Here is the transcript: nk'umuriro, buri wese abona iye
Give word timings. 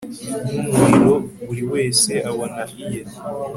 nk'umuriro, 0.57 1.13
buri 1.45 1.63
wese 1.71 2.11
abona 2.29 2.61
iye 2.83 3.01